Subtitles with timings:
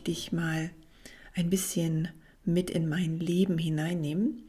[0.00, 0.70] ich dich mal
[1.34, 2.08] ein bisschen
[2.44, 4.44] mit in mein Leben hineinnehmen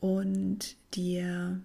[0.00, 1.60] und dir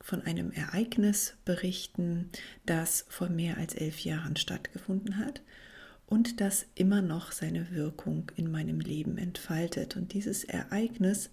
[0.00, 2.30] von einem Ereignis berichten,
[2.64, 5.40] das vor mehr als elf Jahren stattgefunden hat
[6.06, 9.96] und das immer noch seine Wirkung in meinem Leben entfaltet.
[9.96, 11.30] Und dieses Ereignis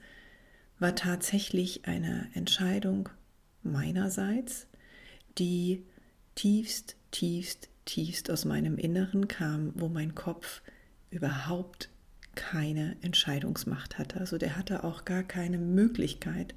[0.79, 3.09] war tatsächlich eine Entscheidung
[3.63, 4.67] meinerseits,
[5.37, 5.83] die
[6.35, 10.61] tiefst, tiefst, tiefst aus meinem Inneren kam, wo mein Kopf
[11.13, 11.89] überhaupt
[12.35, 14.19] keine Entscheidungsmacht hatte.
[14.19, 16.55] Also der hatte auch gar keine Möglichkeit,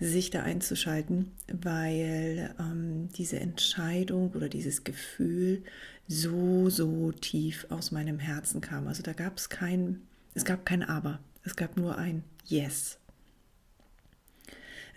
[0.00, 5.62] sich da einzuschalten, weil ähm, diese Entscheidung oder dieses Gefühl
[6.06, 8.86] so, so tief aus meinem Herzen kam.
[8.86, 10.02] Also da gab es kein,
[10.34, 12.98] es gab kein Aber, es gab nur ein Yes.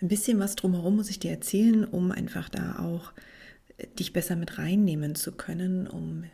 [0.00, 3.12] Ein bisschen was drumherum muss ich dir erzählen, um einfach da auch
[3.76, 6.24] äh, dich besser mit reinnehmen zu können, um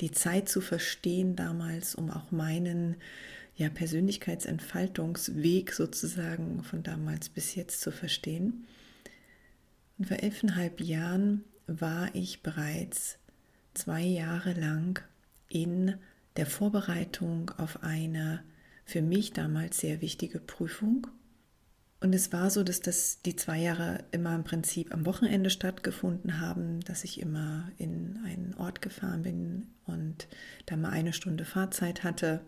[0.00, 2.96] die Zeit zu verstehen damals, um auch meinen
[3.56, 8.66] ja, Persönlichkeitsentfaltungsweg sozusagen von damals bis jetzt zu verstehen.
[9.98, 13.18] Und vor elfeinhalb Jahren war ich bereits
[13.74, 15.02] zwei Jahre lang
[15.48, 15.94] in
[16.36, 18.42] der Vorbereitung auf eine
[18.84, 21.06] für mich damals sehr wichtige Prüfung
[22.02, 26.40] und es war so, dass das die zwei Jahre immer im Prinzip am Wochenende stattgefunden
[26.40, 30.26] haben, dass ich immer in einen Ort gefahren bin und
[30.64, 32.40] da mal eine Stunde Fahrzeit hatte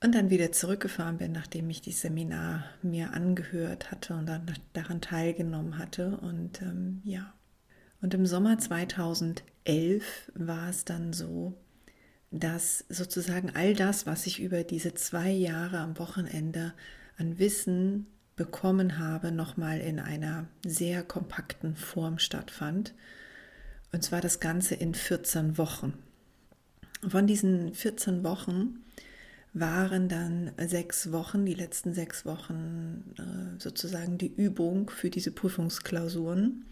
[0.00, 5.00] und dann wieder zurückgefahren bin, nachdem ich das Seminar mir angehört hatte und dann daran
[5.00, 6.18] teilgenommen hatte.
[6.18, 7.34] Und ähm, ja,
[8.00, 11.58] und im Sommer 2011 war es dann so,
[12.30, 16.72] dass sozusagen all das, was ich über diese zwei Jahre am Wochenende
[17.16, 18.06] an Wissen
[18.38, 22.94] bekommen habe, nochmal in einer sehr kompakten Form stattfand.
[23.92, 25.92] Und zwar das Ganze in 14 Wochen.
[27.06, 28.80] Von diesen 14 Wochen
[29.52, 36.64] waren dann sechs Wochen, die letzten sechs Wochen äh, sozusagen die Übung für diese Prüfungsklausuren.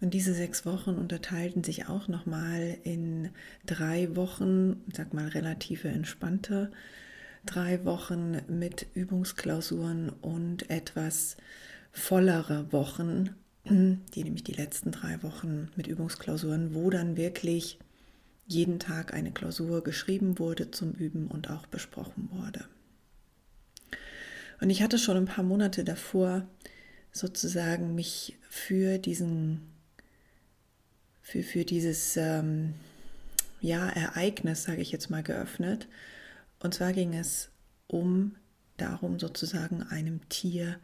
[0.00, 3.30] Und diese sechs Wochen unterteilten sich auch nochmal in
[3.66, 6.70] drei Wochen, sag mal relative entspannte
[7.44, 11.36] drei Wochen mit Übungsklausuren und etwas
[11.90, 13.30] vollere Wochen,
[13.64, 17.78] die nämlich die letzten drei Wochen mit Übungsklausuren, wo dann wirklich
[18.46, 22.64] jeden Tag eine Klausur geschrieben wurde zum Üben und auch besprochen wurde.
[24.60, 26.46] Und ich hatte schon ein paar Monate davor
[27.12, 29.60] sozusagen mich für diesen,
[31.20, 32.74] für, für dieses ähm,
[33.60, 35.88] ja, Ereignis, sage ich jetzt mal, geöffnet
[36.62, 37.50] und zwar ging es
[37.88, 38.36] um
[38.76, 40.78] darum, sozusagen einem Tier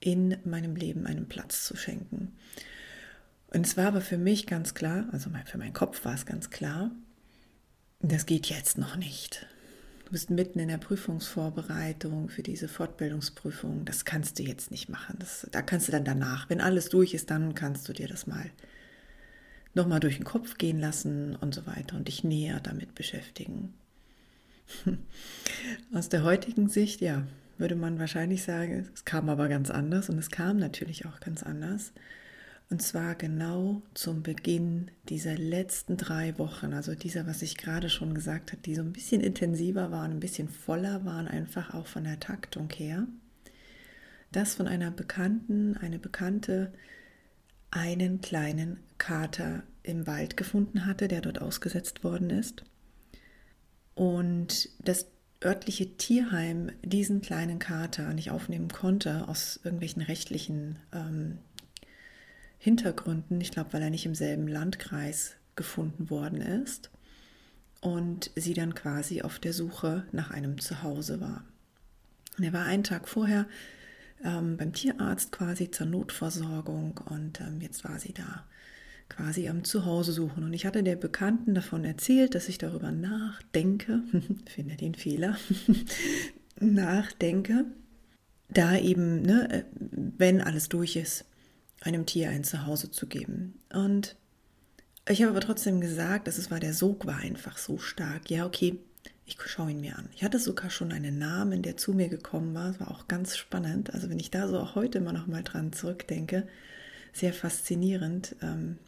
[0.00, 2.36] in meinem Leben einen Platz zu schenken.
[3.48, 6.50] Und es war aber für mich ganz klar, also für meinen Kopf war es ganz
[6.50, 6.90] klar,
[8.00, 9.46] das geht jetzt noch nicht.
[10.04, 13.84] Du bist mitten in der Prüfungsvorbereitung für diese Fortbildungsprüfung.
[13.84, 15.16] Das kannst du jetzt nicht machen.
[15.18, 18.26] Das, da kannst du dann danach, wenn alles durch ist, dann kannst du dir das
[18.26, 18.50] mal
[19.72, 23.74] nochmal durch den Kopf gehen lassen und so weiter und dich näher damit beschäftigen.
[25.92, 27.26] Aus der heutigen Sicht, ja,
[27.58, 31.42] würde man wahrscheinlich sagen, es kam aber ganz anders und es kam natürlich auch ganz
[31.42, 31.92] anders.
[32.70, 38.14] Und zwar genau zum Beginn dieser letzten drei Wochen, also dieser, was ich gerade schon
[38.14, 42.04] gesagt habe, die so ein bisschen intensiver waren, ein bisschen voller waren, einfach auch von
[42.04, 43.06] der Taktung her.
[44.32, 46.72] Das von einer Bekannten, eine Bekannte,
[47.70, 52.64] einen kleinen Kater im Wald gefunden hatte, der dort ausgesetzt worden ist
[53.94, 55.06] und das
[55.44, 61.38] örtliche Tierheim diesen kleinen Kater nicht aufnehmen konnte, aus irgendwelchen rechtlichen ähm,
[62.58, 66.90] Hintergründen, ich glaube, weil er nicht im selben Landkreis gefunden worden ist,
[67.84, 71.44] und sie dann quasi auf der Suche nach einem Zuhause war.
[72.38, 73.46] Und er war einen Tag vorher
[74.24, 78.46] ähm, beim Tierarzt quasi zur Notversorgung und ähm, jetzt war sie da
[79.08, 80.44] quasi am Zuhause suchen.
[80.44, 84.02] Und ich hatte der Bekannten davon erzählt, dass ich darüber nachdenke,
[84.46, 85.36] finde den Fehler,
[86.60, 87.66] nachdenke,
[88.48, 91.24] da eben, ne, äh, wenn alles durch ist,
[91.80, 93.54] einem Tier ein Zuhause zu geben.
[93.72, 94.16] Und
[95.08, 98.30] ich habe aber trotzdem gesagt, dass es war, der Sog war einfach so stark.
[98.30, 98.78] Ja, okay,
[99.26, 100.08] ich schaue ihn mir an.
[100.14, 102.70] Ich hatte sogar schon einen Namen, der zu mir gekommen war.
[102.70, 103.92] Es war auch ganz spannend.
[103.92, 106.46] Also wenn ich da so auch heute immer noch mal dran zurückdenke,
[107.12, 108.36] sehr faszinierend.
[108.42, 108.78] Ähm,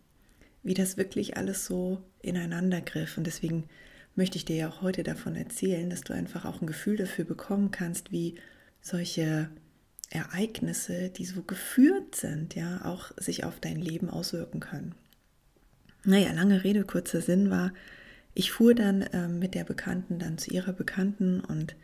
[0.66, 3.16] wie das wirklich alles so ineinander griff.
[3.16, 3.68] Und deswegen
[4.16, 7.24] möchte ich dir ja auch heute davon erzählen, dass du einfach auch ein Gefühl dafür
[7.24, 8.34] bekommen kannst, wie
[8.80, 9.48] solche
[10.10, 14.94] Ereignisse, die so geführt sind, ja, auch sich auf dein Leben auswirken können.
[16.04, 17.72] Naja, lange Rede, kurzer Sinn war,
[18.34, 21.76] Ich fuhr dann ähm, mit der Bekannten dann zu ihrer Bekannten und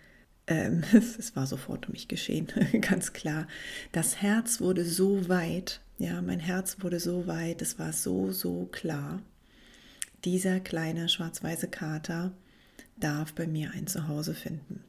[0.48, 2.48] ähm, es war sofort um mich geschehen,
[2.80, 3.46] ganz klar.
[3.92, 8.66] Das Herz wurde so weit, ja, mein Herz wurde so weit, es war so, so
[8.66, 9.22] klar.
[10.24, 12.32] Dieser kleine schwarz-weiße Kater
[12.96, 14.82] darf bei mir ein Zuhause finden.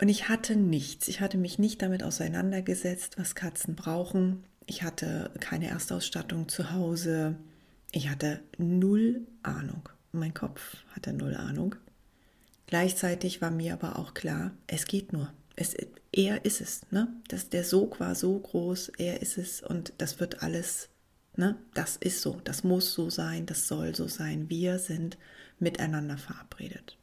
[0.00, 1.08] Und ich hatte nichts.
[1.08, 4.44] Ich hatte mich nicht damit auseinandergesetzt, was Katzen brauchen.
[4.66, 7.34] Ich hatte keine Erstausstattung zu Hause.
[7.90, 9.88] Ich hatte null Ahnung.
[10.12, 11.74] Mein Kopf hatte null Ahnung.
[12.68, 15.32] Gleichzeitig war mir aber auch klar, es geht nur.
[15.56, 15.76] Es,
[16.12, 16.82] er ist es.
[16.90, 17.08] Ne?
[17.28, 20.88] Das, der Sog war so groß, er ist es und das wird alles,
[21.36, 21.56] ne?
[21.74, 24.48] das ist so, das muss so sein, das soll so sein.
[24.48, 25.18] Wir sind
[25.58, 26.96] miteinander verabredet.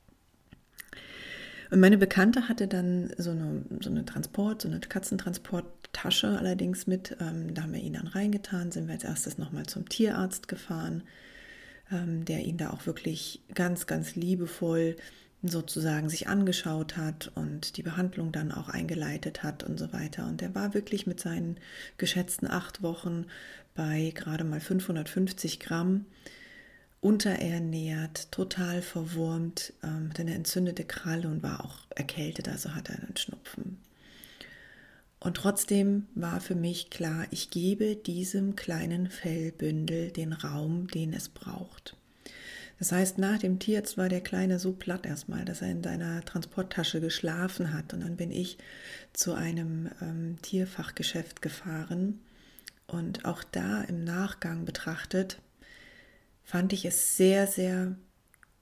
[1.71, 7.15] Und meine Bekannte hatte dann so eine, so eine Transport, so eine Katzentransporttasche allerdings mit.
[7.21, 11.04] Ähm, da haben wir ihn dann reingetan, sind wir als erstes nochmal zum Tierarzt gefahren,
[11.89, 14.97] ähm, der ihn da auch wirklich ganz, ganz liebevoll
[15.43, 20.27] sozusagen sich angeschaut hat und die Behandlung dann auch eingeleitet hat und so weiter.
[20.27, 21.57] Und er war wirklich mit seinen
[21.97, 23.25] geschätzten acht Wochen
[23.73, 26.05] bei gerade mal 550 Gramm
[26.99, 33.17] unterernährt, total verwurmt, ähm, hatte eine entzündete Kralle und war auch erkältet, also hatte einen
[33.17, 33.79] Schnupfen.
[35.19, 41.29] Und trotzdem war für mich klar, ich gebe diesem kleinen Fellbündel den Raum, den es
[41.29, 41.95] braucht.
[42.81, 46.25] Das heißt, nach dem Tierarzt war der Kleine so platt erstmal, dass er in seiner
[46.25, 47.94] Transporttasche geschlafen hat.
[47.94, 48.57] Und dann bin ich
[49.13, 52.22] zu einem ähm, Tierfachgeschäft gefahren.
[52.88, 55.39] Und auch da im Nachgang betrachtet,
[56.44, 57.98] fand ich es sehr, sehr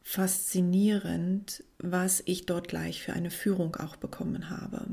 [0.04, 4.86] faszinierend, was ich dort gleich für eine Führung auch bekommen habe.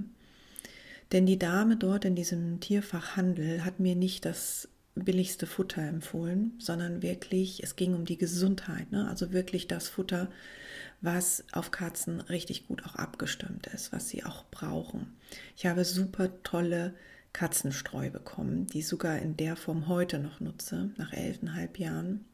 [1.10, 4.68] Denn die Dame dort in diesem Tierfachhandel hat mir nicht das
[5.04, 9.08] billigste Futter empfohlen, sondern wirklich, es ging um die Gesundheit, ne?
[9.08, 10.30] also wirklich das Futter,
[11.00, 15.14] was auf Katzen richtig gut auch abgestimmt ist, was sie auch brauchen.
[15.56, 16.94] Ich habe super tolle
[17.32, 22.24] Katzenstreu bekommen, die sogar in der Form heute noch nutze, nach elfeinhalb Jahren.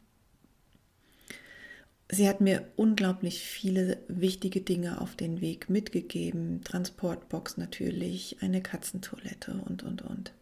[2.09, 6.63] Sie hat mir unglaublich viele wichtige Dinge auf den Weg mitgegeben.
[6.63, 10.33] Transportbox natürlich, eine Katzentoilette und, und, und.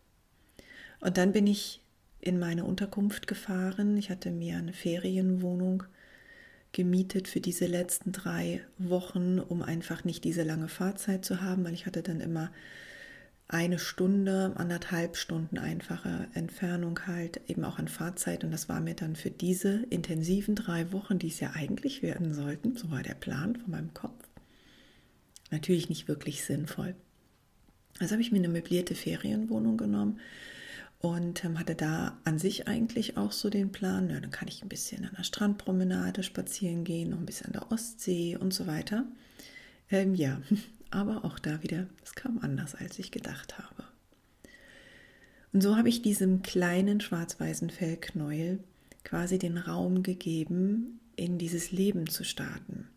[1.01, 1.81] Und dann bin ich
[2.21, 3.97] in meine Unterkunft gefahren.
[3.97, 5.85] Ich hatte mir eine Ferienwohnung
[6.73, 11.75] gemietet für diese letzten drei Wochen, um einfach nicht diese lange Fahrzeit zu haben, weil
[11.75, 12.53] ich hatte dann immer
[13.49, 18.45] eine Stunde, anderthalb Stunden einfache Entfernung halt, eben auch an Fahrzeit.
[18.45, 22.33] Und das war mir dann für diese intensiven drei Wochen, die es ja eigentlich werden
[22.33, 24.29] sollten, so war der Plan von meinem Kopf,
[25.51, 26.95] natürlich nicht wirklich sinnvoll.
[27.99, 30.21] Also habe ich mir eine möblierte Ferienwohnung genommen
[31.01, 34.63] und ähm, hatte da an sich eigentlich auch so den Plan, ja, dann kann ich
[34.63, 38.67] ein bisschen an der Strandpromenade spazieren gehen, noch ein bisschen an der Ostsee und so
[38.67, 39.07] weiter.
[39.91, 40.41] Ähm, ja,
[40.91, 43.85] aber auch da wieder, es kam anders, als ich gedacht habe.
[45.53, 48.63] Und so habe ich diesem kleinen schwarz-weißen Fellknäuel
[49.03, 52.89] quasi den Raum gegeben, in dieses Leben zu starten.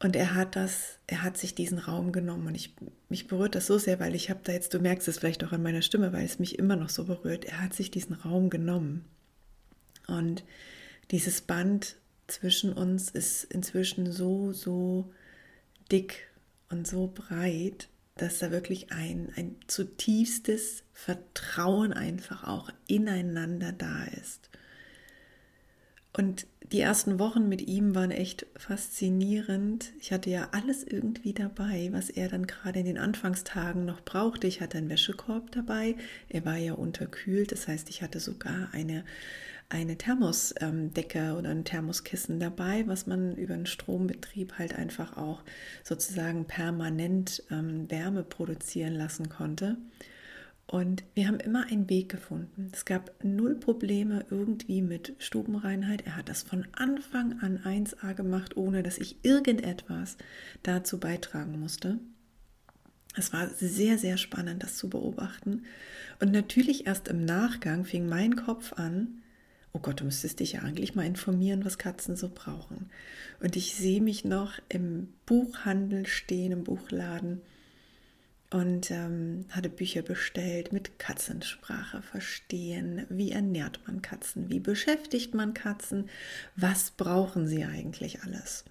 [0.00, 2.74] Und er hat das, er hat sich diesen Raum genommen und ich,
[3.08, 5.50] mich berührt das so sehr, weil ich habe da jetzt, du merkst es vielleicht auch
[5.50, 8.48] an meiner Stimme, weil es mich immer noch so berührt, er hat sich diesen Raum
[8.48, 9.04] genommen.
[10.06, 10.44] Und
[11.10, 11.96] dieses Band
[12.28, 15.12] zwischen uns ist inzwischen so, so
[15.90, 16.28] dick
[16.68, 24.50] und so breit, dass da wirklich ein, ein zutiefstes Vertrauen einfach auch ineinander da ist.
[26.18, 29.92] Und die ersten Wochen mit ihm waren echt faszinierend.
[30.00, 34.48] Ich hatte ja alles irgendwie dabei, was er dann gerade in den Anfangstagen noch brauchte.
[34.48, 35.94] Ich hatte einen Wäschekorb dabei.
[36.28, 37.52] Er war ja unterkühlt.
[37.52, 39.04] Das heißt, ich hatte sogar eine,
[39.68, 45.44] eine Thermosdecke oder ein Thermoskissen dabei, was man über einen Strombetrieb halt einfach auch
[45.84, 49.76] sozusagen permanent ähm, Wärme produzieren lassen konnte.
[50.70, 52.70] Und wir haben immer einen Weg gefunden.
[52.74, 56.02] Es gab null Probleme irgendwie mit Stubenreinheit.
[56.06, 60.18] Er hat das von Anfang an 1a gemacht, ohne dass ich irgendetwas
[60.62, 61.98] dazu beitragen musste.
[63.16, 65.62] Es war sehr, sehr spannend, das zu beobachten.
[66.20, 69.22] Und natürlich erst im Nachgang fing mein Kopf an,
[69.72, 72.90] oh Gott, du müsstest dich ja eigentlich mal informieren, was Katzen so brauchen.
[73.40, 77.40] Und ich sehe mich noch im Buchhandel stehen, im Buchladen
[78.50, 83.04] und ähm, hatte Bücher bestellt mit Katzensprache verstehen.
[83.10, 84.48] Wie ernährt man Katzen?
[84.50, 86.08] Wie beschäftigt man Katzen?
[86.56, 88.64] Was brauchen sie eigentlich alles?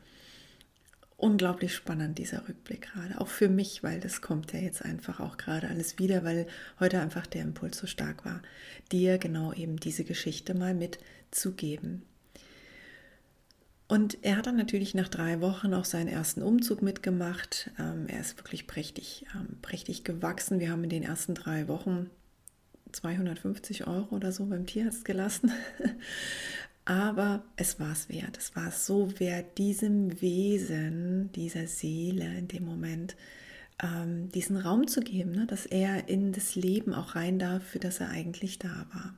[1.16, 5.38] Unglaublich spannend dieser Rückblick gerade, auch für mich, weil das kommt ja jetzt einfach auch
[5.38, 6.46] gerade alles wieder, weil
[6.80, 8.42] heute einfach der Impuls so stark war,
[8.92, 12.04] dir genau eben diese Geschichte mal mitzugeben.
[13.88, 17.72] Und er hat dann natürlich nach drei Wochen auch seinen ersten Umzug mitgemacht.
[17.80, 20.60] Ähm, er ist wirklich prächtig, ähm, prächtig gewachsen.
[20.60, 22.10] Wir haben in den ersten drei Wochen
[22.92, 25.52] 250 Euro oder so beim Tierarzt gelassen.
[26.86, 28.38] Aber es war es wert.
[28.38, 33.16] Es war es so wert, diesem Wesen, dieser Seele in dem Moment
[33.82, 35.46] ähm, diesen Raum zu geben, ne?
[35.46, 39.14] dass er in das Leben auch rein darf, für das er eigentlich da war.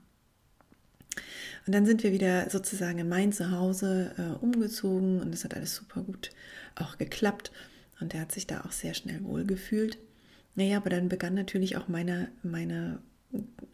[1.69, 5.75] Und dann sind wir wieder sozusagen in mein Zuhause äh, umgezogen und es hat alles
[5.75, 6.31] super gut
[6.73, 7.51] auch geklappt.
[7.99, 9.99] Und er hat sich da auch sehr schnell wohlgefühlt.
[10.55, 12.97] Naja, aber dann begann natürlich auch meine, meine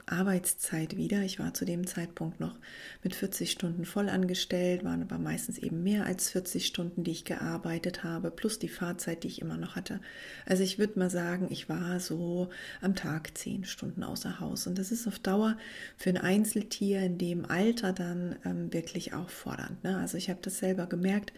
[0.08, 1.22] Arbeitszeit wieder.
[1.22, 2.56] Ich war zu dem Zeitpunkt noch
[3.04, 7.26] mit 40 Stunden voll angestellt, waren aber meistens eben mehr als 40 Stunden, die ich
[7.26, 10.00] gearbeitet habe, plus die Fahrzeit, die ich immer noch hatte.
[10.46, 12.50] Also ich würde mal sagen, ich war so
[12.82, 14.68] am Tag 10 Stunden außer Haus.
[14.68, 15.58] Und das ist auf Dauer
[15.98, 19.84] für ein Einzeltier in dem Alter dann ähm, wirklich auch fordernd.
[19.84, 19.98] Ne?
[19.98, 21.34] Also ich habe das selber gemerkt,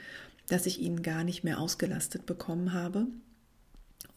[0.50, 3.08] dass ich ihn gar nicht mehr ausgelastet bekommen habe.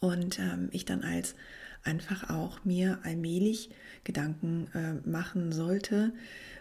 [0.01, 1.35] Und ähm, ich dann als
[1.83, 3.71] einfach auch mir allmählich
[4.05, 6.13] Gedanken äh, machen sollte,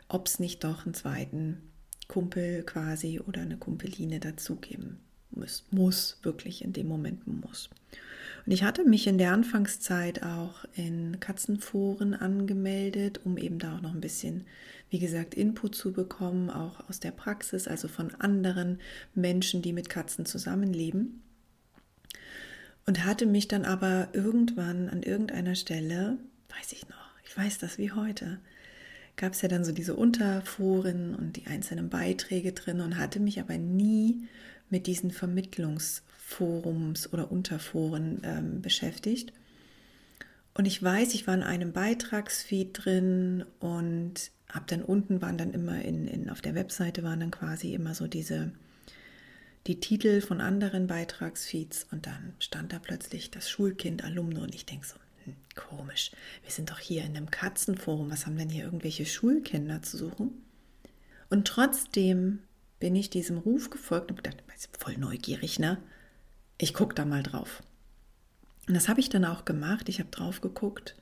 [0.07, 1.57] ob es nicht doch einen zweiten
[2.07, 4.99] Kumpel quasi oder eine Kumpeline dazugeben
[5.31, 5.65] muss.
[5.71, 7.69] Muss, wirklich in dem Moment muss.
[8.45, 13.81] Und ich hatte mich in der Anfangszeit auch in Katzenforen angemeldet, um eben da auch
[13.81, 14.45] noch ein bisschen,
[14.89, 18.79] wie gesagt, Input zu bekommen, auch aus der Praxis, also von anderen
[19.13, 21.21] Menschen, die mit Katzen zusammenleben
[22.89, 26.17] und hatte mich dann aber irgendwann an irgendeiner Stelle,
[26.58, 28.39] weiß ich noch, ich weiß das wie heute,
[29.15, 33.39] gab es ja dann so diese Unterforen und die einzelnen Beiträge drin und hatte mich
[33.39, 34.27] aber nie
[34.72, 39.34] mit diesen Vermittlungsforums oder Unterforen ähm, beschäftigt.
[40.55, 45.53] Und ich weiß, ich war in einem Beitragsfeed drin und habe dann unten waren dann
[45.53, 48.51] immer in, in auf der Webseite waren dann quasi immer so diese
[49.68, 54.66] die Titel von anderen Beitragsfeeds und dann stand da plötzlich das Schulkind Alumno und ich
[54.66, 56.12] denke so, hm, komisch,
[56.44, 60.32] wir sind doch hier in einem Katzenforum, was haben denn hier irgendwelche Schulkinder zu suchen?
[61.30, 62.39] Und trotzdem
[62.80, 64.42] bin ich diesem Ruf gefolgt und gedacht,
[64.78, 65.78] voll neugierig, ne?
[66.58, 67.62] Ich gucke da mal drauf.
[68.68, 69.89] Und das habe ich dann auch gemacht.
[69.89, 70.96] Ich habe drauf geguckt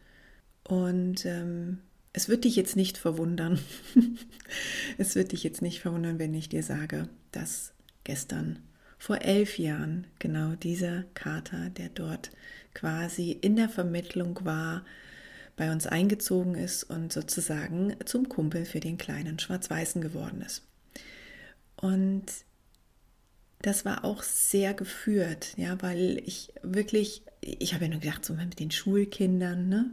[0.63, 1.79] und ähm,
[2.13, 3.59] es wird dich jetzt nicht verwundern.
[4.97, 7.73] es wird dich jetzt nicht verwundern, wenn ich dir sage, dass
[8.07, 8.59] gestern
[8.97, 12.31] vor elf Jahren genau dieser Kater, der dort
[12.73, 14.85] quasi in der Vermittlung war,
[15.57, 20.63] bei uns eingezogen ist und sozusagen zum Kumpel für den kleinen Schwarz-Weißen geworden ist.
[21.75, 22.25] Und
[23.61, 28.35] das war auch sehr geführt, ja, weil ich wirklich, ich habe ja nur gedacht, so
[28.35, 29.91] mit den Schulkindern, ne?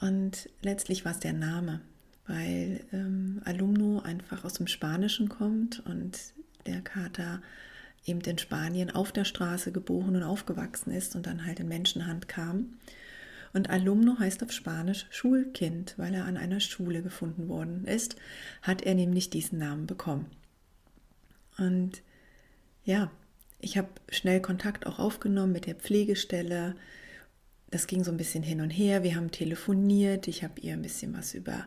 [0.00, 1.80] Und letztlich war es der Name,
[2.26, 6.34] weil ähm, Alumno einfach aus dem Spanischen kommt und
[6.66, 7.42] der Kater
[8.06, 12.28] eben in Spanien auf der Straße geboren und aufgewachsen ist und dann halt in Menschenhand
[12.28, 12.74] kam.
[13.52, 18.16] Und Alumno heißt auf Spanisch Schulkind, weil er an einer Schule gefunden worden ist,
[18.62, 20.26] hat er nämlich diesen Namen bekommen.
[21.56, 22.02] Und
[22.84, 23.10] ja,
[23.60, 26.74] ich habe schnell Kontakt auch aufgenommen mit der Pflegestelle.
[27.70, 29.04] Das ging so ein bisschen hin und her.
[29.04, 30.28] Wir haben telefoniert.
[30.28, 31.66] Ich habe ihr ein bisschen was über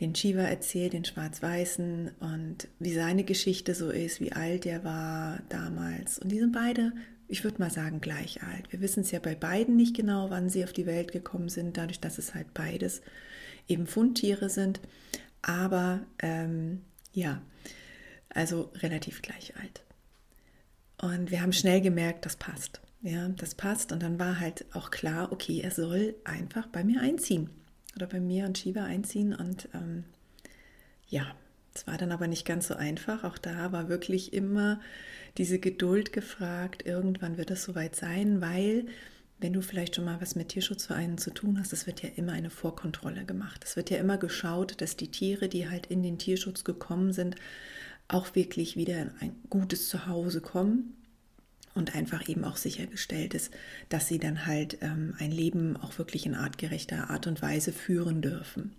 [0.00, 5.40] den Shiva erzählt, den Schwarz-Weißen und wie seine Geschichte so ist, wie alt er war
[5.48, 6.18] damals.
[6.18, 6.92] Und die sind beide,
[7.28, 8.72] ich würde mal sagen, gleich alt.
[8.72, 11.76] Wir wissen es ja bei beiden nicht genau, wann sie auf die Welt gekommen sind,
[11.76, 13.02] dadurch, dass es halt beides
[13.68, 14.80] eben Fundtiere sind.
[15.42, 16.82] Aber ähm,
[17.12, 17.40] ja,
[18.30, 19.82] also relativ gleich alt.
[21.00, 22.80] Und wir haben schnell gemerkt, das passt.
[23.02, 23.92] Ja, das passt.
[23.92, 27.50] Und dann war halt auch klar, okay, er soll einfach bei mir einziehen
[27.96, 29.34] oder bei mir und Shiva einziehen.
[29.34, 30.04] Und ähm,
[31.08, 31.34] ja,
[31.74, 33.24] es war dann aber nicht ganz so einfach.
[33.24, 34.80] Auch da war wirklich immer
[35.38, 36.86] diese Geduld gefragt.
[36.86, 38.86] Irgendwann wird es soweit sein, weil
[39.40, 42.32] wenn du vielleicht schon mal was mit Tierschutzvereinen zu tun hast, es wird ja immer
[42.32, 43.62] eine Vorkontrolle gemacht.
[43.64, 47.36] Es wird ja immer geschaut, dass die Tiere, die halt in den Tierschutz gekommen sind,
[48.06, 50.94] auch wirklich wieder in ein gutes Zuhause kommen
[51.74, 53.52] und einfach eben auch sichergestellt ist,
[53.88, 58.22] dass sie dann halt ähm, ein Leben auch wirklich in artgerechter Art und Weise führen
[58.22, 58.74] dürfen.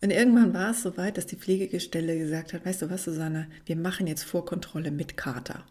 [0.00, 3.76] Und irgendwann war es soweit, dass die Pflegegestelle gesagt hat, weißt du was, Susanne, wir
[3.76, 5.64] machen jetzt Vorkontrolle mit Kater.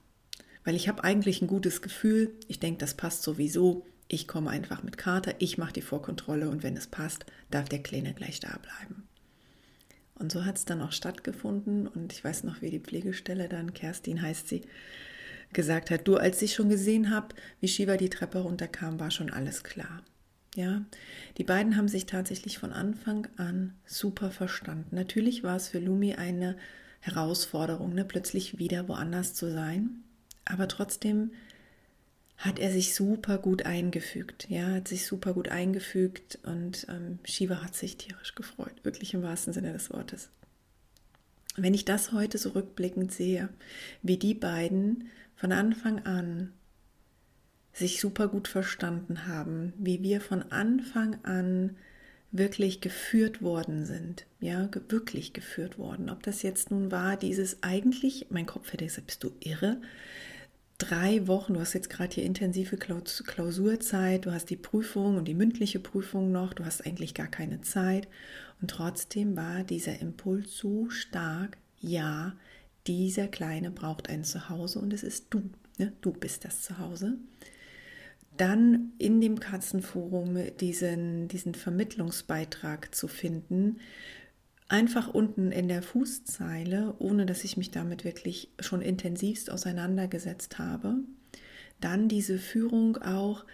[0.64, 3.86] Weil ich habe eigentlich ein gutes Gefühl, ich denke, das passt sowieso.
[4.08, 7.82] Ich komme einfach mit Kater, ich mache die Vorkontrolle und wenn es passt, darf der
[7.82, 9.08] Kleine gleich da bleiben.
[10.16, 13.74] Und so hat es dann auch stattgefunden und ich weiß noch, wie die Pflegestelle dann,
[13.74, 14.62] Kerstin heißt sie,
[15.54, 19.30] gesagt hat, du, als ich schon gesehen habe, wie Shiva die Treppe runterkam, war schon
[19.30, 20.04] alles klar.
[20.56, 20.86] Ja,
[21.38, 24.96] die beiden haben sich tatsächlich von Anfang an super verstanden.
[24.96, 26.56] Natürlich war es für Lumi eine
[27.02, 28.06] Herausforderung, ne?
[28.06, 30.04] plötzlich wieder woanders zu sein.
[30.46, 31.32] Aber trotzdem
[32.38, 34.48] hat er sich super gut eingefügt.
[34.50, 39.24] Ja, hat sich super gut eingefügt und ähm, Shiva hat sich tierisch gefreut, wirklich im
[39.24, 40.30] wahrsten Sinne des Wortes.
[41.56, 43.50] Wenn ich das heute so rückblickend sehe,
[44.02, 46.54] wie die beiden von Anfang an
[47.72, 51.76] sich super gut verstanden haben, wie wir von Anfang an
[52.32, 56.10] wirklich geführt worden sind, ja, wirklich geführt worden.
[56.10, 59.82] Ob das jetzt nun war, dieses eigentlich, mein Kopf hätte gesagt, bist du irre?
[60.77, 65.34] Drei Wochen, du hast jetzt gerade hier intensive Klausurzeit, du hast die Prüfung und die
[65.34, 68.10] mündliche Prüfung noch, du hast eigentlich gar keine Zeit.
[68.62, 72.36] Und trotzdem war dieser Impuls so stark, ja,
[72.88, 75.94] dieser Kleine braucht ein Zuhause und es ist du, ne?
[76.01, 77.17] du bist das Zuhause
[78.38, 83.77] dann in dem Katzenforum diesen, diesen Vermittlungsbeitrag zu finden,
[84.68, 90.96] einfach unten in der Fußzeile, ohne dass ich mich damit wirklich schon intensivst auseinandergesetzt habe.
[91.82, 93.46] Dann diese Führung auch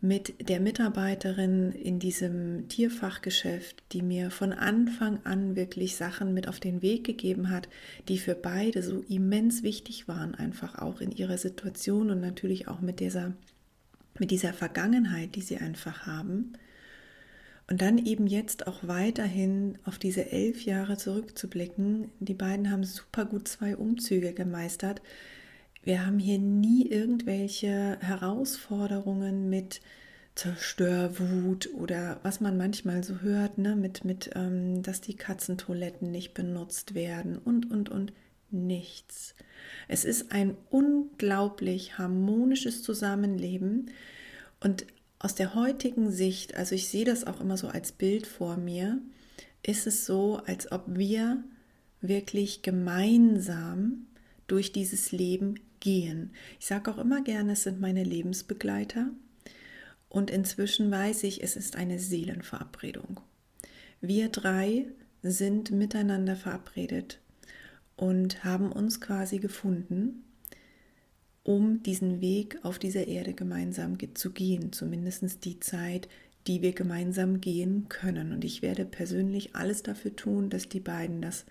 [0.00, 6.60] mit der Mitarbeiterin in diesem Tierfachgeschäft, die mir von Anfang an wirklich Sachen mit auf
[6.60, 7.70] den Weg gegeben hat,
[8.08, 12.80] die für beide so immens wichtig waren, einfach auch in ihrer Situation und natürlich auch
[12.80, 13.32] mit dieser
[14.18, 16.52] mit dieser Vergangenheit, die sie einfach haben.
[17.66, 22.10] Und dann eben jetzt auch weiterhin auf diese elf Jahre zurückzublicken.
[22.20, 25.00] Die beiden haben super gut zwei Umzüge gemeistert.
[25.82, 29.80] Wir haben hier nie irgendwelche Herausforderungen mit
[30.34, 36.34] Zerstörwut oder was man manchmal so hört, ne, mit, mit ähm, dass die Katzentoiletten nicht
[36.34, 38.12] benutzt werden und, und, und
[38.50, 39.34] nichts.
[39.86, 43.90] Es ist ein unglaublich harmonisches Zusammenleben
[44.60, 44.86] und
[45.24, 48.98] aus der heutigen Sicht, also ich sehe das auch immer so als Bild vor mir,
[49.62, 51.42] ist es so, als ob wir
[52.02, 54.04] wirklich gemeinsam
[54.46, 56.32] durch dieses Leben gehen.
[56.60, 59.08] Ich sage auch immer gerne, es sind meine Lebensbegleiter
[60.10, 63.20] und inzwischen weiß ich, es ist eine Seelenverabredung.
[64.02, 64.88] Wir drei
[65.22, 67.18] sind miteinander verabredet
[67.96, 70.23] und haben uns quasi gefunden,
[71.44, 76.08] um diesen Weg auf dieser Erde gemeinsam zu gehen, zumindest die Zeit,
[76.46, 78.32] die wir gemeinsam gehen können.
[78.32, 81.44] Und ich werde persönlich alles dafür tun, dass die beiden das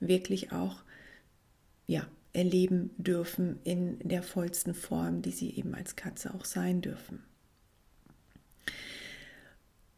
[0.00, 0.82] wirklich auch
[1.86, 7.22] ja, erleben dürfen in der vollsten Form, die sie eben als Katze auch sein dürfen.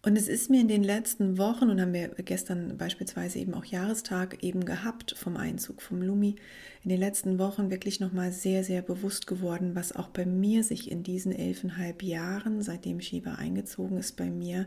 [0.07, 3.64] Und es ist mir in den letzten Wochen, und haben wir gestern beispielsweise eben auch
[3.64, 6.37] Jahrestag eben gehabt vom Einzug vom Lumi,
[6.85, 10.92] in den letzten Wochen wirklich nochmal sehr, sehr bewusst geworden, was auch bei mir sich
[10.92, 14.66] in diesen elfeinhalb Jahren, seitdem Shiva eingezogen ist, bei mir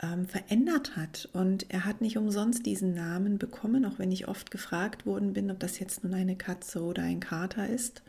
[0.00, 1.28] ähm, verändert hat.
[1.32, 5.50] Und er hat nicht umsonst diesen Namen bekommen, auch wenn ich oft gefragt worden bin,
[5.50, 8.04] ob das jetzt nun eine Katze oder ein Kater ist.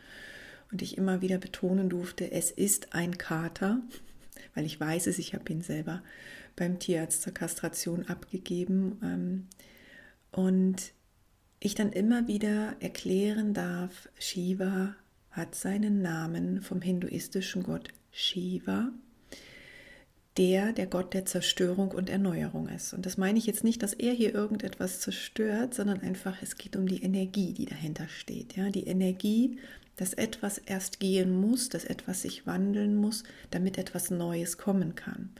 [0.71, 3.81] Und ich immer wieder betonen durfte, es ist ein Kater
[4.55, 6.03] weil ich weiß es, ich habe ihn selber
[6.55, 8.99] beim Tierarzt zur Kastration abgegeben.
[9.03, 9.47] Ähm,
[10.31, 10.93] und
[11.59, 14.95] ich dann immer wieder erklären darf, Shiva
[15.31, 18.91] hat seinen Namen vom hinduistischen Gott Shiva,
[20.37, 22.93] der der Gott der Zerstörung und Erneuerung ist.
[22.93, 26.75] Und das meine ich jetzt nicht, dass er hier irgendetwas zerstört, sondern einfach, es geht
[26.75, 28.55] um die Energie, die dahinter steht.
[28.55, 29.57] Ja, die Energie,
[29.95, 35.31] dass etwas erst gehen muss, dass etwas sich wandeln muss, damit etwas Neues kommen kann.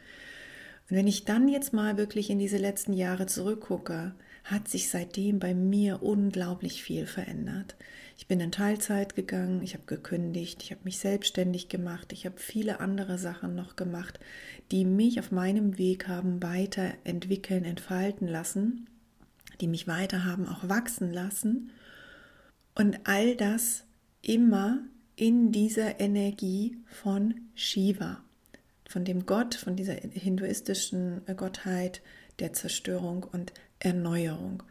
[0.89, 4.13] Und wenn ich dann jetzt mal wirklich in diese letzten Jahre zurückgucke,
[4.47, 7.75] hat sich seitdem bei mir unglaublich viel verändert.
[8.17, 12.37] Ich bin in Teilzeit gegangen, ich habe gekündigt, ich habe mich selbstständig gemacht, ich habe
[12.37, 14.19] viele andere Sachen noch gemacht,
[14.71, 18.87] die mich auf meinem Weg haben weiterentwickeln, entfalten lassen,
[19.59, 21.71] die mich weiter haben auch wachsen lassen.
[22.73, 23.83] Und all das
[24.21, 24.79] immer
[25.17, 28.23] in dieser Energie von Shiva,
[28.87, 32.01] von dem Gott, von dieser hinduistischen Gottheit
[32.39, 34.63] der Zerstörung und Erneuerung.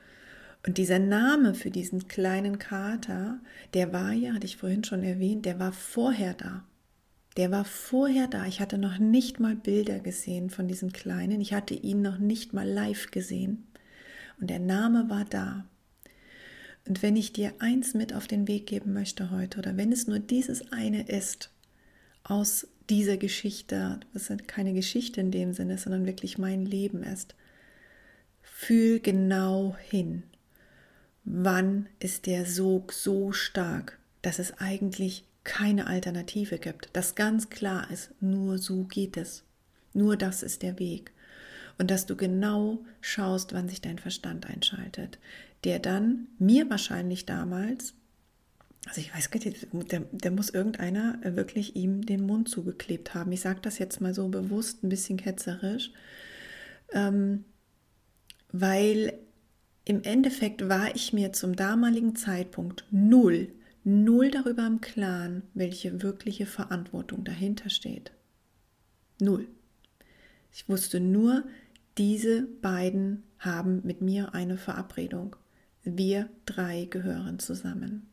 [0.66, 3.38] Und dieser Name für diesen kleinen Kater,
[3.74, 6.64] der war ja, hatte ich vorhin schon erwähnt, der war vorher da.
[7.36, 8.46] Der war vorher da.
[8.46, 11.40] Ich hatte noch nicht mal Bilder gesehen von diesem Kleinen.
[11.40, 13.66] Ich hatte ihn noch nicht mal live gesehen.
[14.40, 15.66] Und der Name war da.
[16.88, 20.06] Und wenn ich dir eins mit auf den Weg geben möchte heute, oder wenn es
[20.06, 21.50] nur dieses eine ist
[22.22, 27.34] aus dieser Geschichte, was keine Geschichte in dem Sinne, sondern wirklich mein Leben ist,
[28.58, 30.22] fühl genau hin,
[31.24, 37.90] wann ist der Sog so stark, dass es eigentlich keine Alternative gibt, dass ganz klar
[37.90, 39.44] ist, nur so geht es,
[39.92, 41.12] nur das ist der Weg.
[41.78, 45.18] und dass du genau schaust, wann sich dein Verstand einschaltet,
[45.64, 47.92] der dann mir wahrscheinlich damals,
[48.86, 53.32] also ich weiß gar nicht, der, der muss irgendeiner wirklich ihm den Mund zugeklebt haben.
[53.32, 55.90] Ich sage das jetzt mal so bewusst, ein bisschen ketzerisch,
[56.92, 57.44] ähm,
[58.60, 59.12] weil
[59.84, 63.52] im Endeffekt war ich mir zum damaligen Zeitpunkt null,
[63.84, 68.12] null darüber im Klaren, welche wirkliche Verantwortung dahinter steht.
[69.20, 69.46] Null.
[70.52, 71.44] Ich wusste nur,
[71.98, 75.36] diese beiden haben mit mir eine Verabredung.
[75.84, 78.08] Wir drei gehören zusammen.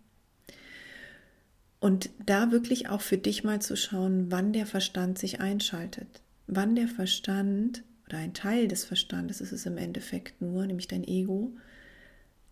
[1.80, 6.22] Und da wirklich auch für dich mal zu schauen, wann der Verstand sich einschaltet.
[6.48, 11.04] Wann der Verstand oder ein Teil des Verstandes ist es im Endeffekt nur, nämlich dein
[11.04, 11.52] Ego,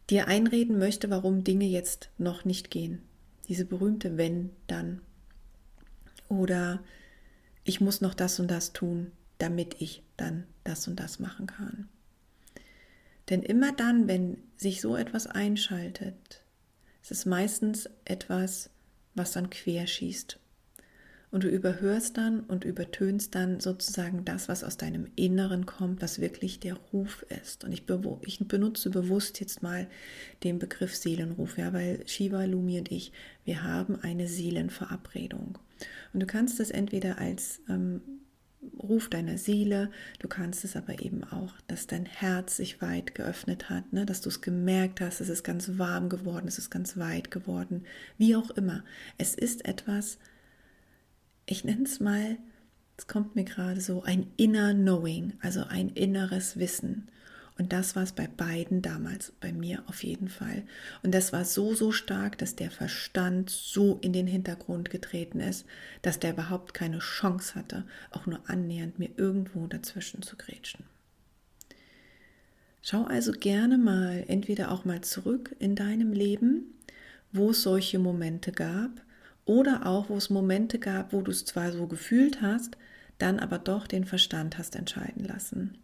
[0.09, 3.01] dir einreden möchte, warum Dinge jetzt noch nicht gehen.
[3.47, 5.01] Diese berühmte wenn, dann.
[6.29, 6.83] Oder
[7.63, 11.89] ich muss noch das und das tun, damit ich dann das und das machen kann.
[13.29, 16.43] Denn immer dann, wenn sich so etwas einschaltet,
[17.01, 18.69] ist es meistens etwas,
[19.15, 20.39] was dann querschießt.
[21.31, 26.19] Und du überhörst dann und übertönst dann sozusagen das, was aus deinem Inneren kommt, was
[26.19, 27.63] wirklich der Ruf ist.
[27.63, 27.83] Und ich,
[28.25, 29.87] ich benutze bewusst jetzt mal
[30.43, 33.13] den Begriff Seelenruf, ja, weil Shiva, Lumi und ich,
[33.45, 35.57] wir haben eine Seelenverabredung.
[36.13, 38.01] Und du kannst das entweder als ähm,
[38.77, 39.89] Ruf deiner Seele,
[40.19, 44.05] du kannst es aber eben auch, dass dein Herz sich weit geöffnet hat, ne?
[44.05, 47.85] dass du es gemerkt hast, es ist ganz warm geworden, es ist ganz weit geworden,
[48.17, 48.83] wie auch immer.
[49.17, 50.19] Es ist etwas,
[51.45, 52.37] ich nenne es mal,
[52.97, 57.07] es kommt mir gerade so, ein inner Knowing, also ein inneres Wissen.
[57.57, 60.63] Und das war es bei beiden damals, bei mir auf jeden Fall.
[61.03, 65.65] Und das war so, so stark, dass der Verstand so in den Hintergrund getreten ist,
[66.01, 70.85] dass der überhaupt keine Chance hatte, auch nur annähernd mir irgendwo dazwischen zu grätschen.
[72.81, 76.73] Schau also gerne mal entweder auch mal zurück in deinem Leben,
[77.31, 78.89] wo es solche Momente gab,
[79.45, 82.77] oder auch wo es Momente gab, wo du es zwar so gefühlt hast,
[83.17, 85.77] dann aber doch den Verstand hast entscheiden lassen.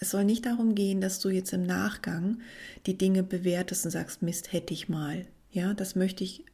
[0.00, 2.40] Es soll nicht darum gehen, dass du jetzt im Nachgang
[2.86, 5.26] die Dinge bewertest und sagst, Mist, hätte ich mal.
[5.50, 6.44] Ja, das möchte ich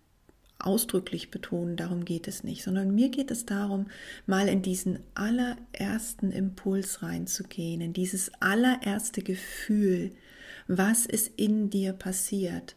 [0.58, 3.86] ausdrücklich betonen, darum geht es nicht, sondern mir geht es darum,
[4.26, 10.12] mal in diesen allerersten Impuls reinzugehen, in dieses allererste Gefühl,
[10.66, 12.76] was ist in dir passiert,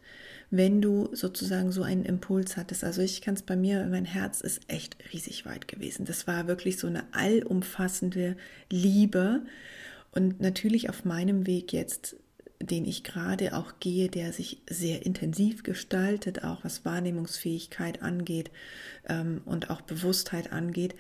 [0.50, 2.84] wenn du sozusagen so einen Impuls hattest.
[2.84, 6.06] Also ich kann es bei mir, mein Herz ist echt riesig weit gewesen.
[6.06, 8.38] Das war wirklich so eine allumfassende
[8.72, 9.42] Liebe,
[10.18, 12.16] und natürlich auf meinem Weg jetzt,
[12.60, 18.50] den ich gerade auch gehe, der sich sehr intensiv gestaltet, auch was Wahrnehmungsfähigkeit angeht
[19.08, 20.96] ähm, und auch Bewusstheit angeht,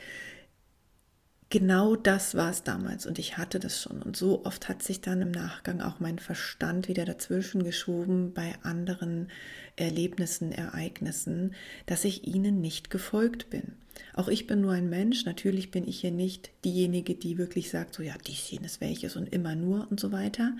[1.49, 4.01] genau das war es damals und ich hatte das schon.
[4.01, 8.55] Und so oft hat sich dann im Nachgang auch mein Verstand wieder dazwischen geschoben bei
[8.63, 9.29] anderen
[9.75, 11.55] Erlebnissen, Ereignissen,
[11.86, 13.73] dass ich ihnen nicht gefolgt bin.
[14.13, 15.25] Auch ich bin nur ein Mensch.
[15.25, 19.31] Natürlich bin ich hier nicht diejenige, die wirklich sagt, so ja, dies, jenes, welches und
[19.33, 20.55] immer nur und so weiter.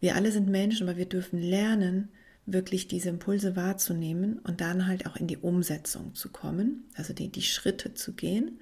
[0.00, 2.08] Wir alle sind Menschen, aber wir dürfen lernen,
[2.46, 7.28] wirklich diese Impulse wahrzunehmen und dann halt auch in die Umsetzung zu kommen, also die,
[7.28, 8.58] die Schritte zu gehen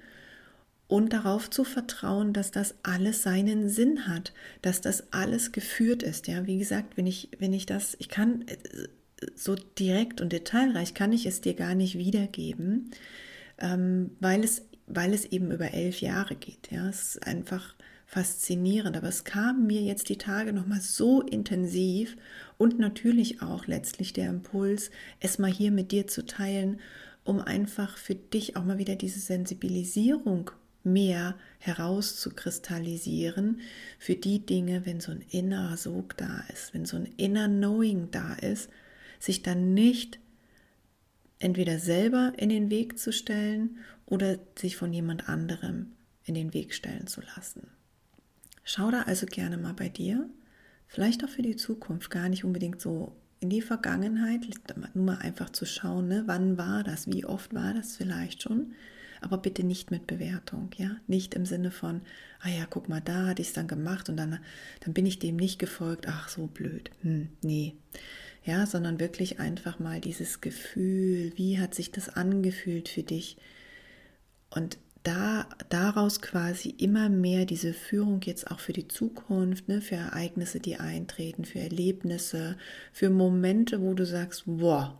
[0.87, 6.27] und darauf zu vertrauen, dass das alles seinen Sinn hat, dass das alles geführt ist.
[6.27, 8.57] Ja, wie gesagt, wenn ich, wenn ich das, ich kann äh,
[9.35, 12.91] so direkt und detailreich kann ich es dir gar nicht wiedergeben,
[13.57, 16.71] ähm, weil, es, weil es eben über elf Jahre geht.
[16.71, 22.15] Ja, es ist einfach faszinierend, aber es kam mir jetzt die Tage nochmal so intensiv
[22.57, 26.79] und natürlich auch letztlich der Impuls, es mal hier mit dir zu teilen,
[27.25, 30.51] um einfach für dich auch mal wieder diese Sensibilisierung
[30.93, 33.61] mehr herauszukristallisieren
[33.99, 38.09] für die Dinge, wenn so ein innerer Sog da ist, wenn so ein inner Knowing
[38.11, 38.69] da ist,
[39.19, 40.19] sich dann nicht
[41.39, 45.93] entweder selber in den Weg zu stellen oder sich von jemand anderem
[46.25, 47.67] in den Weg stellen zu lassen.
[48.63, 50.29] Schau da also gerne mal bei dir,
[50.87, 54.47] vielleicht auch für die Zukunft, gar nicht unbedingt so in die Vergangenheit,
[54.93, 58.73] nur mal einfach zu schauen, ne, wann war das, wie oft war das vielleicht schon,
[59.21, 62.01] aber bitte nicht mit Bewertung, ja, nicht im Sinne von,
[62.39, 64.39] ah ja, guck mal, da hatte ich es dann gemacht und dann,
[64.81, 67.75] dann bin ich dem nicht gefolgt, ach so blöd, hm, nee,
[68.43, 73.37] ja, sondern wirklich einfach mal dieses Gefühl, wie hat sich das angefühlt für dich?
[74.49, 79.95] Und da, daraus quasi immer mehr diese Führung jetzt auch für die Zukunft, ne, für
[79.95, 82.57] Ereignisse, die eintreten, für Erlebnisse,
[82.91, 84.95] für Momente, wo du sagst, wow,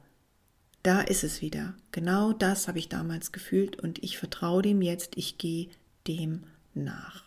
[0.88, 1.74] da ist es wieder.
[1.92, 5.68] Genau das habe ich damals gefühlt und ich vertraue dem jetzt, ich gehe
[6.08, 7.26] dem nach.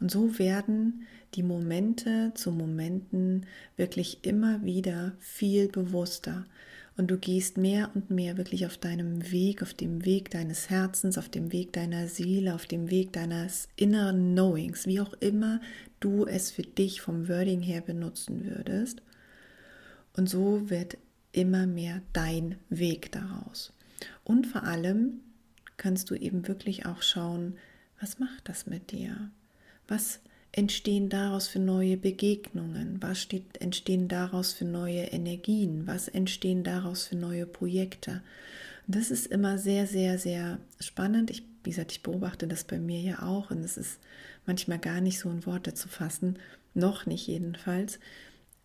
[0.00, 6.44] Und so werden die Momente zu Momenten wirklich immer wieder viel bewusster.
[6.96, 11.18] Und du gehst mehr und mehr wirklich auf deinem Weg, auf dem Weg deines Herzens,
[11.18, 15.60] auf dem Weg deiner Seele, auf dem Weg deines inneren Knowings, wie auch immer
[16.00, 19.00] du es für dich vom Wording her benutzen würdest.
[20.16, 20.98] Und so wird
[21.32, 23.72] immer mehr dein Weg daraus.
[24.24, 25.20] Und vor allem
[25.76, 27.56] kannst du eben wirklich auch schauen,
[28.00, 29.30] was macht das mit dir?
[29.88, 30.20] Was
[30.52, 32.98] entstehen daraus für neue Begegnungen?
[33.00, 35.86] Was steht, entstehen daraus für neue Energien?
[35.86, 38.22] Was entstehen daraus für neue Projekte?
[38.86, 41.30] das ist immer sehr, sehr, sehr spannend.
[41.30, 43.98] Ich, wie gesagt, ich beobachte das bei mir ja auch und es ist
[44.46, 46.38] manchmal gar nicht so in Worte zu fassen,
[46.74, 47.98] noch nicht jedenfalls,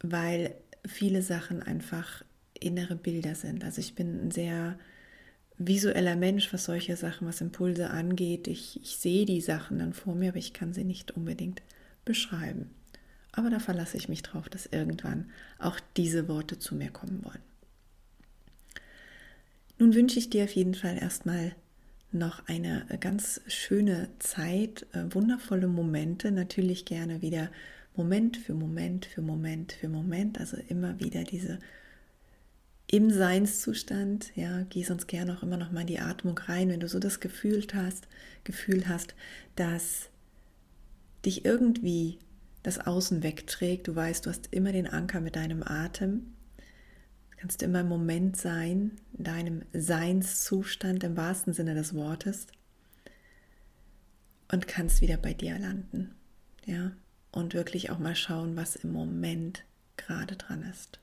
[0.02, 2.24] weil viele Sachen einfach
[2.58, 3.64] innere Bilder sind.
[3.64, 4.78] Also ich bin ein sehr
[5.58, 8.48] visueller Mensch, was solche Sachen, was Impulse angeht.
[8.48, 11.62] Ich, ich sehe die Sachen dann vor mir, aber ich kann sie nicht unbedingt
[12.06, 12.70] beschreiben.
[13.32, 17.42] Aber da verlasse ich mich drauf, dass irgendwann auch diese Worte zu mir kommen wollen.
[19.80, 21.56] Nun wünsche ich dir auf jeden Fall erstmal
[22.12, 27.52] noch eine ganz schöne Zeit, äh, wundervolle Momente, natürlich gerne wieder
[27.96, 31.60] Moment für Moment für Moment für Moment, also immer wieder diese
[32.90, 36.80] im Seinszustand, ja, geh sonst gerne auch immer noch mal in die Atmung rein, wenn
[36.80, 38.08] du so das Gefühl hast,
[38.46, 39.14] Gefühl hast,
[39.56, 40.10] dass
[41.26, 42.18] dich irgendwie
[42.64, 43.88] das Außen wegträgt.
[43.88, 46.34] Du weißt, du hast immer den Anker mit deinem Atem.
[47.32, 52.48] Du kannst immer im Moment sein, in deinem Seinszustand im wahrsten Sinne des Wortes
[54.50, 56.16] und kannst wieder bei dir landen,
[56.66, 56.94] ja,
[57.32, 59.66] und wirklich auch mal schauen, was im Moment
[59.98, 61.00] gerade dran ist.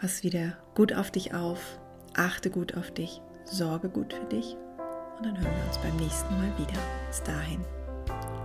[0.00, 1.78] Pass wieder gut auf dich auf,
[2.16, 4.56] achte gut auf dich, sorge gut für dich
[5.18, 6.80] und dann hören wir uns beim nächsten Mal wieder.
[7.08, 7.62] Bis dahin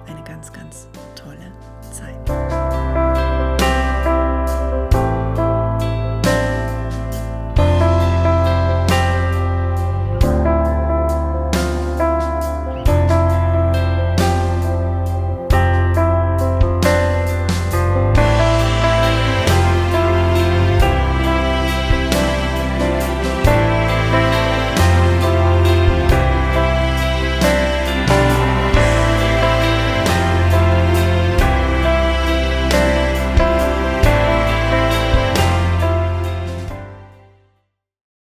[0.06, 1.54] eine ganz, ganz tolle